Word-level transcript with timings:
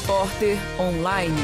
Repórter 0.00 0.56
Online. 0.78 1.34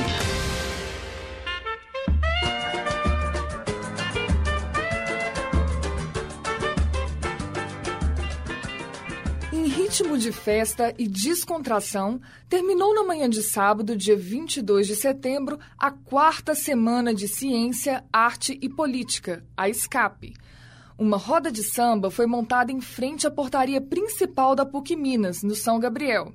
Em 9.52 9.66
ritmo 9.66 10.18
de 10.18 10.30
festa 10.30 10.94
e 10.98 11.08
descontração, 11.08 12.20
terminou 12.48 12.94
na 12.94 13.02
manhã 13.02 13.28
de 13.28 13.42
sábado, 13.42 13.96
dia 13.96 14.16
22 14.16 14.86
de 14.86 14.96
setembro, 14.96 15.58
a 15.78 15.90
quarta 15.90 16.54
semana 16.54 17.14
de 17.14 17.26
Ciência, 17.26 18.04
Arte 18.12 18.58
e 18.60 18.68
Política, 18.68 19.44
a 19.56 19.72
SCAP. 19.72 20.34
Uma 20.98 21.16
roda 21.16 21.50
de 21.50 21.62
samba 21.62 22.10
foi 22.10 22.26
montada 22.26 22.70
em 22.70 22.80
frente 22.80 23.26
à 23.26 23.30
portaria 23.30 23.80
principal 23.80 24.54
da 24.54 24.66
PUC 24.66 24.94
Minas, 24.94 25.42
no 25.42 25.54
São 25.54 25.80
Gabriel. 25.80 26.34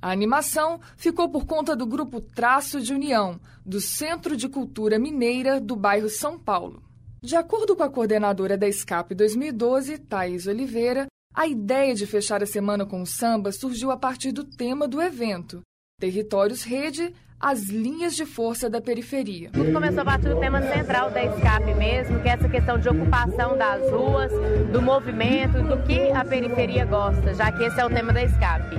A 0.00 0.12
animação 0.12 0.80
ficou 0.96 1.28
por 1.28 1.44
conta 1.44 1.74
do 1.74 1.84
grupo 1.84 2.20
Traço 2.20 2.80
de 2.80 2.94
União, 2.94 3.40
do 3.66 3.80
Centro 3.80 4.36
de 4.36 4.48
Cultura 4.48 4.98
Mineira 4.98 5.60
do 5.60 5.74
bairro 5.74 6.08
São 6.08 6.38
Paulo. 6.38 6.82
De 7.20 7.34
acordo 7.34 7.74
com 7.74 7.82
a 7.82 7.90
coordenadora 7.90 8.56
da 8.56 8.70
SCAP 8.70 9.12
2012, 9.12 9.98
Thaís 9.98 10.46
Oliveira, 10.46 11.08
a 11.34 11.48
ideia 11.48 11.94
de 11.96 12.06
fechar 12.06 12.42
a 12.44 12.46
semana 12.46 12.86
com 12.86 13.02
o 13.02 13.06
samba 13.06 13.50
surgiu 13.50 13.90
a 13.90 13.96
partir 13.96 14.30
do 14.30 14.44
tema 14.44 14.86
do 14.86 15.02
evento: 15.02 15.62
Territórios 15.98 16.62
Rede 16.62 17.12
as 17.40 17.68
linhas 17.68 18.16
de 18.16 18.26
força 18.26 18.68
da 18.68 18.80
periferia. 18.80 19.50
Tudo 19.52 19.72
começou 19.72 20.00
a 20.00 20.04
partir 20.04 20.28
do 20.28 20.40
tema 20.40 20.60
central 20.60 21.10
da 21.10 21.24
escape 21.24 21.72
mesmo, 21.74 22.20
que 22.20 22.28
é 22.28 22.32
essa 22.32 22.48
questão 22.48 22.78
de 22.78 22.88
ocupação 22.88 23.56
das 23.56 23.90
ruas, 23.90 24.32
do 24.72 24.82
movimento, 24.82 25.62
do 25.62 25.80
que 25.84 26.10
a 26.10 26.24
periferia 26.24 26.84
gosta, 26.84 27.32
já 27.34 27.52
que 27.52 27.62
esse 27.64 27.80
é 27.80 27.86
o 27.86 27.88
tema 27.88 28.12
da 28.12 28.24
escape. 28.24 28.76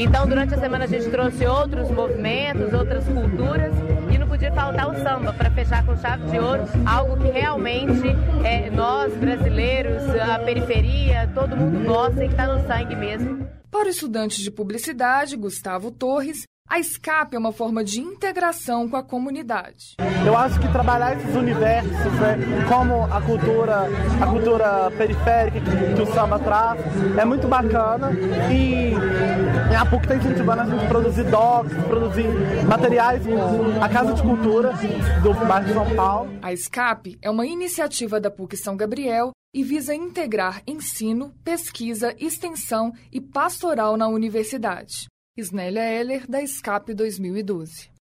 Então, 0.00 0.26
durante 0.26 0.54
a 0.54 0.58
semana 0.58 0.84
a 0.84 0.88
gente 0.88 1.08
trouxe 1.10 1.46
outros 1.46 1.90
movimentos, 1.90 2.72
outras 2.72 3.04
culturas 3.04 3.72
e 4.12 4.18
não 4.18 4.26
podia 4.26 4.52
faltar 4.52 4.90
o 4.90 4.94
samba 5.02 5.32
para 5.32 5.50
fechar 5.50 5.86
com 5.86 5.96
chave 5.96 6.28
de 6.28 6.38
ouro, 6.40 6.64
algo 6.84 7.16
que 7.18 7.30
realmente 7.30 8.08
é, 8.44 8.68
nós 8.70 9.14
brasileiros, 9.14 10.02
a 10.20 10.40
periferia, 10.40 11.30
todo 11.34 11.56
mundo 11.56 11.86
gosta 11.86 12.24
e 12.24 12.26
que 12.26 12.34
está 12.34 12.52
no 12.52 12.66
sangue 12.66 12.96
mesmo. 12.96 13.46
Para 13.70 13.86
o 13.86 13.90
estudante 13.90 14.42
de 14.42 14.50
publicidade, 14.50 15.36
Gustavo 15.36 15.90
Torres, 15.90 16.44
a 16.72 16.78
escape 16.78 17.36
é 17.36 17.38
uma 17.38 17.52
forma 17.52 17.84
de 17.84 18.00
integração 18.00 18.88
com 18.88 18.96
a 18.96 19.02
comunidade. 19.02 19.94
Eu 20.24 20.34
acho 20.34 20.58
que 20.58 20.66
trabalhar 20.72 21.18
esses 21.18 21.36
universos, 21.36 21.92
né, 22.14 22.38
como 22.66 23.04
a 23.12 23.20
cultura, 23.20 23.90
a 24.18 24.26
cultura 24.26 24.90
periférica 24.96 25.60
que, 25.60 25.94
que 25.94 26.00
o 26.00 26.06
samba 26.14 26.38
traz, 26.38 26.80
é 27.18 27.26
muito 27.26 27.46
bacana 27.46 28.10
e 28.50 28.94
a 29.78 29.84
PUC 29.84 30.04
está 30.04 30.16
incentivando 30.16 30.62
a 30.62 30.64
gente 30.64 30.82
a 30.82 30.88
produzir 30.88 31.24
docs, 31.24 31.74
produzir 31.86 32.28
materiais 32.66 33.22
a 33.78 33.88
Casa 33.90 34.14
de 34.14 34.22
Cultura 34.22 34.72
do 35.22 35.34
bairro 35.46 35.66
de 35.66 35.74
São 35.74 35.94
Paulo. 35.94 36.38
A 36.40 36.54
escape 36.54 37.18
é 37.20 37.28
uma 37.28 37.44
iniciativa 37.44 38.18
da 38.18 38.30
PUC 38.30 38.56
São 38.56 38.78
Gabriel 38.78 39.32
e 39.54 39.62
visa 39.62 39.94
integrar 39.94 40.62
ensino, 40.66 41.34
pesquisa, 41.44 42.14
extensão 42.18 42.94
e 43.12 43.20
pastoral 43.20 43.98
na 43.98 44.08
universidade. 44.08 45.11
Isnélia 45.34 45.82
Heller, 45.82 46.26
da 46.28 46.46
SCAP 46.46 46.92
2012. 46.92 47.91